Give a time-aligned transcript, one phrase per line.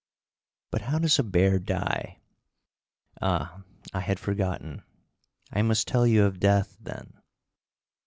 [0.71, 2.17] But how does a bear die?
[3.21, 3.61] Ah,
[3.93, 4.81] I had forgotten.
[5.53, 7.21] I must tell you of death, then.